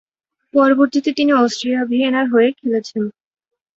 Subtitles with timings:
[0.53, 3.03] পরবর্তীতে তিনি অস্ট্রিয়া ভিয়েনার হয়ে খেলেছেন।